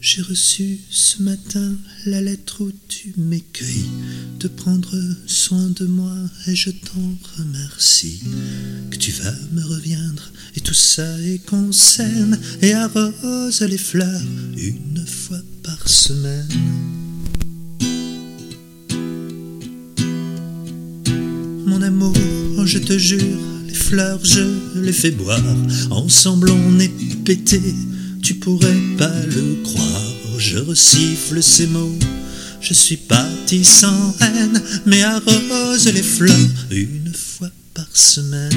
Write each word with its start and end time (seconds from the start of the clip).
J'ai 0.00 0.22
reçu 0.22 0.78
ce 0.90 1.22
matin 1.22 1.74
la 2.06 2.20
lettre 2.20 2.62
où 2.62 2.70
tu 2.88 3.12
m'écris 3.16 3.88
de 4.38 4.48
prendre 4.48 4.96
soin 5.26 5.70
de 5.70 5.86
moi 5.86 6.14
et 6.46 6.54
je 6.54 6.70
t'en 6.70 7.38
remercie. 7.38 8.20
Que 8.90 8.96
tu 8.96 9.10
vas 9.12 9.34
me 9.52 9.62
reviendre 9.62 10.30
et 10.56 10.60
tout 10.60 10.74
ça 10.74 11.20
est 11.20 11.44
concerne 11.46 12.38
et 12.60 12.72
arrose 12.74 13.60
les 13.62 13.78
fleurs 13.78 14.22
une 14.56 15.04
fois 15.06 15.40
par 15.62 15.88
semaine. 15.88 16.48
Mon 21.66 21.82
amour, 21.82 22.14
je 22.66 22.78
te 22.78 22.96
jure, 22.98 23.40
les 23.66 23.74
fleurs 23.74 24.24
je 24.24 24.80
les 24.80 24.92
fais 24.92 25.10
boire. 25.10 25.42
Ensemble 25.90 26.50
on 26.50 26.78
est 26.78 26.92
pété 27.24 27.60
tu 28.22 28.34
pourrais 28.34 28.78
pas 28.96 29.12
le 29.34 29.62
croire, 29.64 30.38
je 30.38 30.58
resiffle 30.58 31.42
ces 31.42 31.66
mots. 31.66 31.98
Je 32.60 32.72
suis 32.72 32.96
parti 32.96 33.64
sans 33.64 34.14
haine, 34.20 34.62
mais 34.86 35.02
arrose 35.02 35.88
les 35.88 36.02
fleurs 36.02 36.36
une 36.70 37.12
fois 37.12 37.50
par 37.74 37.88
semaine. 37.92 38.50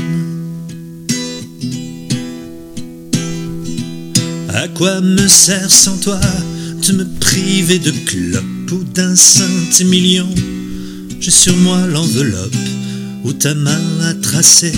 À 4.49 4.67
quoi 4.67 5.01
me 5.01 5.27
sert 5.27 5.71
sans 5.71 5.97
toi 5.97 6.19
de 6.87 6.93
me 6.93 7.05
priver 7.19 7.79
de 7.79 7.91
clopes 7.91 8.71
ou 8.71 8.83
d'un 8.83 9.15
saint 9.15 9.83
million 9.85 10.29
J'ai 11.19 11.31
sur 11.31 11.57
moi 11.57 11.85
l'enveloppe 11.87 12.55
où 13.23 13.33
ta 13.33 13.55
main 13.55 13.81
a 14.03 14.13
tracé 14.13 14.71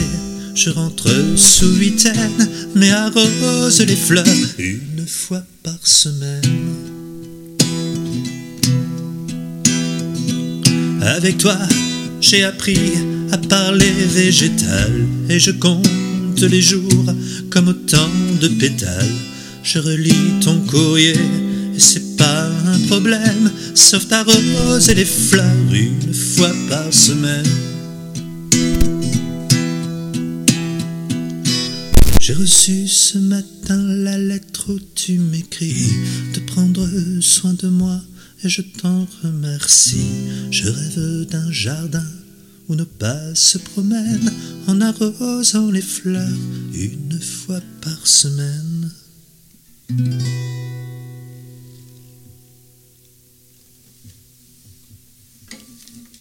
je 0.57 0.71
rentre 0.71 1.07
sous 1.35 1.71
huitaine, 1.75 2.49
mais 2.73 2.89
arrose 2.89 3.79
les 3.81 3.95
fleurs 3.95 4.25
une 4.57 5.05
fois 5.05 5.43
par 5.61 5.77
semaine. 5.85 6.41
Avec 10.99 11.37
toi, 11.37 11.57
j'ai 12.21 12.43
appris 12.43 12.79
à 13.31 13.37
parler 13.37 13.91
végétal 13.91 14.91
et 15.29 15.37
je 15.39 15.51
compte 15.51 16.41
les 16.41 16.61
jours 16.61 17.05
comme 17.51 17.67
autant 17.67 18.09
de 18.41 18.47
pétales. 18.47 19.15
Je 19.61 19.77
relis 19.77 20.39
ton 20.41 20.59
courrier 20.61 21.13
et 21.75 21.79
c'est 21.79 22.17
pas 22.17 22.49
un 22.65 22.79
problème, 22.87 23.51
sauf 23.75 24.07
t'arroser 24.07 24.95
les 24.95 25.05
fleurs 25.05 25.71
une 25.71 26.13
fois 26.15 26.53
par 26.67 26.91
semaine. 26.91 27.76
J'ai 32.27 32.33
reçu 32.33 32.89
ce 32.89 33.17
matin 33.17 33.81
la 33.81 34.17
lettre 34.17 34.73
où 34.73 34.79
tu 34.95 35.17
m'écris 35.17 35.93
de 36.33 36.41
prendre 36.41 36.85
soin 37.21 37.53
de 37.53 37.69
moi 37.69 38.01
et 38.43 38.49
je 38.49 38.61
t'en 38.61 39.07
remercie. 39.23 40.11
Je 40.51 40.67
rêve 40.67 41.25
d'un 41.27 41.49
jardin 41.53 42.03
où 42.67 42.75
nos 42.75 42.85
pas 42.85 43.33
se 43.33 43.57
promènent 43.57 44.33
en 44.67 44.81
arrosant 44.81 45.71
les 45.71 45.81
fleurs 45.81 46.27
une 46.73 47.17
fois 47.17 47.61
par 47.79 48.05
semaine. 48.05 48.91